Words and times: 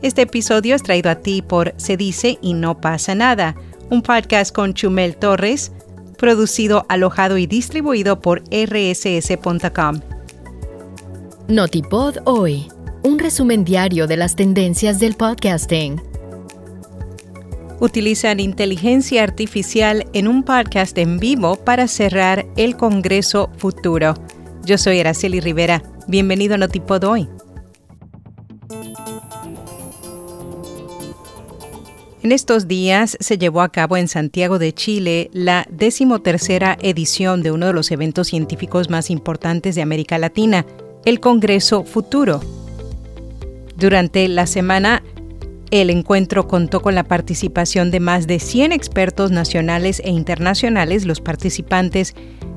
Este 0.00 0.22
episodio 0.22 0.74
es 0.74 0.82
traído 0.82 1.10
a 1.10 1.16
ti 1.16 1.42
por 1.42 1.74
Se 1.76 1.96
dice 1.96 2.38
y 2.40 2.54
no 2.54 2.80
pasa 2.80 3.14
nada, 3.14 3.54
un 3.90 4.02
podcast 4.02 4.54
con 4.54 4.74
Chumel 4.74 5.16
Torres, 5.16 5.72
producido, 6.16 6.86
alojado 6.88 7.36
y 7.36 7.46
distribuido 7.46 8.20
por 8.20 8.42
rss.com. 8.50 10.00
Notipod 11.48 12.18
hoy, 12.24 12.68
un 13.02 13.18
resumen 13.18 13.64
diario 13.64 14.06
de 14.06 14.16
las 14.16 14.36
tendencias 14.36 14.98
del 15.00 15.14
podcasting. 15.14 16.00
Utilizan 17.80 18.38
inteligencia 18.38 19.24
artificial 19.24 20.06
en 20.12 20.28
un 20.28 20.44
podcast 20.44 20.96
en 20.98 21.18
vivo 21.18 21.56
para 21.56 21.88
cerrar 21.88 22.46
el 22.56 22.76
Congreso 22.76 23.50
Futuro. 23.56 24.14
Yo 24.64 24.78
soy 24.78 25.00
Araceli 25.00 25.40
Rivera. 25.40 25.82
Bienvenido 26.06 26.54
a 26.54 26.58
Notipod 26.58 27.02
hoy. 27.02 27.28
En 32.22 32.30
estos 32.30 32.68
días 32.68 33.16
se 33.18 33.36
llevó 33.36 33.62
a 33.62 33.70
cabo 33.70 33.96
en 33.96 34.06
Santiago 34.06 34.60
de 34.60 34.72
Chile 34.72 35.28
la 35.32 35.66
decimotercera 35.70 36.78
edición 36.80 37.42
de 37.42 37.50
uno 37.50 37.66
de 37.66 37.72
los 37.72 37.90
eventos 37.90 38.28
científicos 38.28 38.90
más 38.90 39.10
importantes 39.10 39.74
de 39.74 39.82
América 39.82 40.18
Latina, 40.18 40.64
el 41.04 41.18
Congreso 41.18 41.82
Futuro. 41.82 42.40
Durante 43.76 44.28
la 44.28 44.46
semana, 44.46 45.02
el 45.72 45.90
encuentro 45.90 46.46
contó 46.46 46.80
con 46.80 46.94
la 46.94 47.02
participación 47.02 47.90
de 47.90 47.98
más 47.98 48.28
de 48.28 48.38
100 48.38 48.70
expertos 48.70 49.32
nacionales 49.32 50.00
e 50.04 50.10
internacionales. 50.10 51.06
Los 51.06 51.20
participantes 51.20 52.14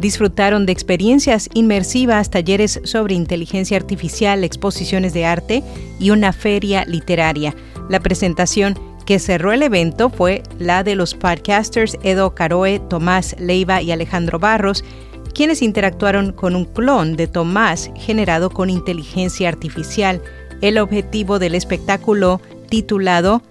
disfrutaron 0.00 0.66
de 0.66 0.72
experiencias 0.72 1.48
inmersivas, 1.54 2.30
talleres 2.30 2.80
sobre 2.84 3.14
inteligencia 3.14 3.76
artificial, 3.76 4.44
exposiciones 4.44 5.12
de 5.12 5.24
arte 5.24 5.62
y 5.98 6.10
una 6.10 6.32
feria 6.32 6.84
literaria. 6.84 7.54
La 7.88 8.00
presentación 8.00 8.78
que 9.06 9.18
cerró 9.18 9.52
el 9.52 9.62
evento 9.62 10.10
fue 10.10 10.42
la 10.58 10.82
de 10.82 10.96
los 10.96 11.14
podcasters 11.14 11.96
Edo 12.02 12.34
Caroe, 12.34 12.80
Tomás 12.80 13.36
Leiva 13.38 13.80
y 13.80 13.92
Alejandro 13.92 14.38
Barros, 14.38 14.84
quienes 15.32 15.62
interactuaron 15.62 16.32
con 16.32 16.56
un 16.56 16.64
clon 16.64 17.16
de 17.16 17.28
Tomás 17.28 17.90
generado 17.94 18.50
con 18.50 18.68
inteligencia 18.68 19.48
artificial. 19.48 20.20
El 20.60 20.78
objetivo 20.78 21.38
del 21.38 21.54
espectáculo 21.54 22.40
titulado 22.68 23.42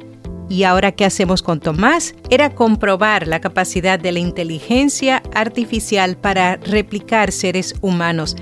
¿Y 0.47 0.63
ahora 0.63 0.91
qué 0.91 1.05
hacemos 1.05 1.41
con 1.41 1.59
Tomás? 1.59 2.13
Era 2.29 2.53
comprobar 2.53 3.27
la 3.27 3.41
capacidad 3.41 3.99
de 3.99 4.11
la 4.11 4.19
inteligencia 4.19 5.23
artificial 5.33 6.17
para 6.17 6.57
replicar 6.57 7.31
seres 7.31 7.75
humanos. 7.81 8.35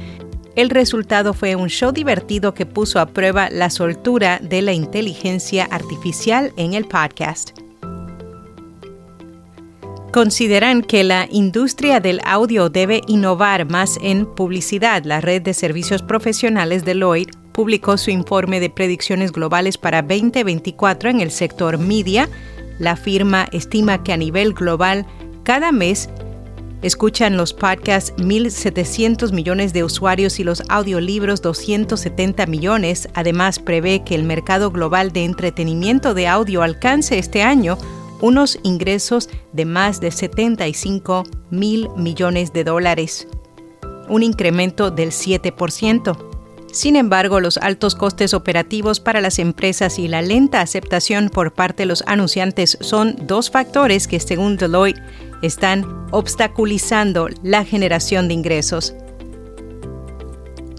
El 0.56 0.70
resultado 0.70 1.34
fue 1.34 1.56
un 1.56 1.70
show 1.70 1.92
divertido 1.92 2.54
que 2.54 2.66
puso 2.66 3.00
a 3.00 3.08
prueba 3.08 3.50
la 3.50 3.70
soltura 3.70 4.40
de 4.40 4.62
la 4.62 4.74
inteligencia 4.74 5.66
artificial 5.66 6.52
en 6.58 6.74
el 6.74 6.86
podcast. 6.86 7.52
Consideran 10.12 10.84
que 10.84 11.04
la 11.04 11.28
industria 11.32 12.00
del 12.00 12.20
audio 12.24 12.70
debe 12.70 13.02
innovar 13.08 13.68
más 13.68 13.98
en 14.04 14.28
publicidad. 14.28 15.06
La 15.06 15.22
red 15.22 15.42
de 15.42 15.56
servicios 15.56 16.04
profesionales 16.04 16.86
Deloitte 16.86 17.36
publicó 17.54 17.98
su 17.98 18.12
informe 18.12 18.60
de 18.60 18.70
predicciones 18.70 19.32
globales 19.32 19.78
para 19.78 20.02
2024 20.02 21.10
en 21.10 21.22
el 21.22 21.32
sector 21.32 21.78
media. 21.78 22.28
La 22.80 22.96
firma 22.96 23.48
estima 23.52 24.04
que 24.04 24.14
a 24.14 24.18
nivel 24.18 24.54
global 24.54 25.06
cada 25.44 25.72
mes 25.72 26.10
Escuchan 26.84 27.38
los 27.38 27.54
podcasts 27.54 28.14
1.700 28.18 29.32
millones 29.32 29.72
de 29.72 29.86
usuarios 29.86 30.38
y 30.42 30.44
los 30.44 30.62
audiolibros 30.68 31.42
270 31.42 32.46
millones. 32.46 33.08
Además, 33.14 33.60
prevé 33.60 34.04
que 34.04 34.16
el 34.16 34.24
mercado 34.24 34.70
global 34.70 35.14
de 35.14 35.24
entretenimiento 35.24 36.14
de 36.14 36.28
audio 36.28 36.62
alcance 36.62 37.18
este 37.18 37.42
año 37.42 37.78
unos 38.20 38.60
ingresos 38.64 39.30
de 39.54 39.64
más 39.64 40.02
de 40.02 40.12
75 40.12 41.24
mil 41.52 41.90
millones 41.96 42.52
de 42.52 42.66
dólares, 42.66 43.30
un 44.10 44.22
incremento 44.22 44.92
del 44.92 45.12
7%. 45.12 46.33
Sin 46.74 46.96
embargo, 46.96 47.40
los 47.40 47.58
altos 47.60 47.94
costes 47.94 48.34
operativos 48.34 49.00
para 49.00 49.22
las 49.22 49.38
empresas 49.38 50.00
y 50.00 50.08
la 50.08 50.24
lenta 50.24 50.60
aceptación 50.60 51.30
por 51.30 51.54
parte 51.54 51.84
de 51.84 51.86
los 51.88 52.04
anunciantes 52.08 52.80
son 52.82 53.16
dos 53.28 53.52
factores 53.52 54.08
que, 54.08 54.20
según 54.20 54.58
Deloitte, 54.58 55.00
están 55.44 55.86
obstaculizando 56.10 57.30
la 57.44 57.64
generación 57.64 58.28
de 58.28 58.34
ingresos 58.34 58.96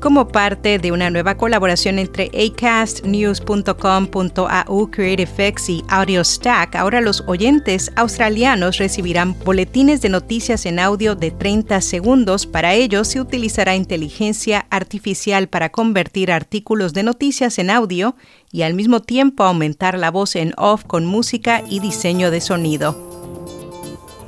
como 0.04 0.28
parte 0.28 0.78
de 0.78 0.92
una 0.92 1.08
nueva 1.08 1.38
colaboración 1.38 1.98
entre 1.98 2.26
acastnews.com.au, 2.26 4.90
CreateFX 4.90 5.70
y 5.70 5.82
AudioStack. 5.88 6.76
Ahora 6.76 7.00
los 7.00 7.24
oyentes 7.26 7.90
australianos 7.96 8.76
recibirán 8.76 9.34
boletines 9.46 10.02
de 10.02 10.10
noticias 10.10 10.66
en 10.66 10.78
audio 10.78 11.14
de 11.14 11.30
30 11.30 11.80
segundos. 11.80 12.46
Para 12.46 12.74
ello 12.74 13.02
se 13.04 13.18
utilizará 13.18 13.76
inteligencia 13.76 14.66
artificial 14.68 15.48
para 15.48 15.70
convertir 15.70 16.30
artículos 16.30 16.92
de 16.92 17.02
noticias 17.02 17.58
en 17.58 17.70
audio 17.70 18.14
y 18.52 18.60
al 18.60 18.74
mismo 18.74 19.00
tiempo 19.00 19.42
aumentar 19.42 19.98
la 19.98 20.10
voz 20.10 20.36
en 20.36 20.52
off 20.58 20.84
con 20.84 21.06
música 21.06 21.62
y 21.66 21.80
diseño 21.80 22.30
de 22.30 22.42
sonido. 22.42 23.13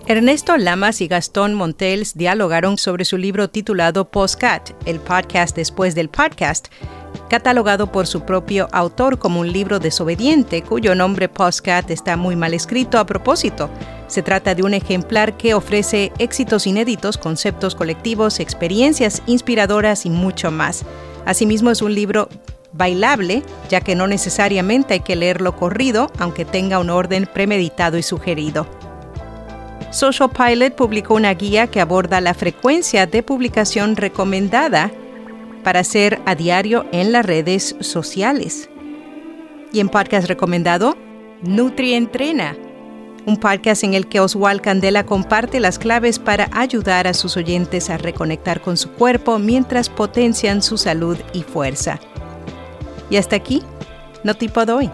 Ernesto 0.08 0.56
Lamas 0.56 1.00
y 1.00 1.08
Gastón 1.08 1.54
Montels 1.54 2.14
dialogaron 2.14 2.78
sobre 2.78 3.04
su 3.04 3.18
libro 3.18 3.50
titulado 3.50 4.08
Postcat, 4.08 4.70
el 4.86 5.00
podcast 5.00 5.56
después 5.56 5.96
del 5.96 6.10
podcast, 6.10 6.68
catalogado 7.28 7.90
por 7.90 8.06
su 8.06 8.20
propio 8.20 8.68
autor 8.70 9.18
como 9.18 9.40
un 9.40 9.52
libro 9.52 9.80
desobediente, 9.80 10.62
cuyo 10.62 10.94
nombre 10.94 11.28
Postcat 11.28 11.90
está 11.90 12.16
muy 12.16 12.36
mal 12.36 12.54
escrito 12.54 13.00
a 13.00 13.06
propósito. 13.06 13.68
Se 14.06 14.22
trata 14.22 14.54
de 14.54 14.62
un 14.62 14.74
ejemplar 14.74 15.36
que 15.36 15.54
ofrece 15.54 16.12
éxitos 16.20 16.68
inéditos, 16.68 17.18
conceptos 17.18 17.74
colectivos, 17.74 18.38
experiencias 18.38 19.24
inspiradoras 19.26 20.06
y 20.06 20.10
mucho 20.10 20.52
más. 20.52 20.84
Asimismo 21.24 21.72
es 21.72 21.82
un 21.82 21.96
libro 21.96 22.28
bailable, 22.72 23.42
ya 23.68 23.80
que 23.80 23.96
no 23.96 24.06
necesariamente 24.06 24.94
hay 24.94 25.00
que 25.00 25.16
leerlo 25.16 25.56
corrido, 25.56 26.12
aunque 26.20 26.44
tenga 26.44 26.78
un 26.78 26.90
orden 26.90 27.26
premeditado 27.26 27.98
y 27.98 28.04
sugerido. 28.04 28.68
Social 29.90 30.30
Pilot 30.30 30.74
publicó 30.74 31.14
una 31.14 31.32
guía 31.34 31.68
que 31.68 31.80
aborda 31.80 32.20
la 32.20 32.34
frecuencia 32.34 33.06
de 33.06 33.22
publicación 33.22 33.96
recomendada 33.96 34.90
para 35.62 35.80
hacer 35.80 36.20
a 36.26 36.34
diario 36.34 36.86
en 36.92 37.12
las 37.12 37.24
redes 37.24 37.76
sociales. 37.80 38.68
Y 39.72 39.80
en 39.80 39.88
podcast 39.88 40.28
recomendado, 40.28 40.96
Nutri 41.42 41.94
Entrena, 41.94 42.56
un 43.26 43.36
podcast 43.36 43.82
en 43.84 43.94
el 43.94 44.06
que 44.06 44.20
Oswald 44.20 44.60
Candela 44.60 45.04
comparte 45.04 45.60
las 45.60 45.78
claves 45.78 46.18
para 46.18 46.48
ayudar 46.52 47.06
a 47.06 47.14
sus 47.14 47.36
oyentes 47.36 47.90
a 47.90 47.98
reconectar 47.98 48.60
con 48.60 48.76
su 48.76 48.90
cuerpo 48.92 49.38
mientras 49.38 49.88
potencian 49.88 50.62
su 50.62 50.78
salud 50.78 51.18
y 51.32 51.42
fuerza. 51.42 51.98
Y 53.10 53.16
hasta 53.16 53.36
aquí, 53.36 53.62
no 54.22 54.34
tipo 54.34 54.64
de 54.64 54.72
hoy. 54.72 54.90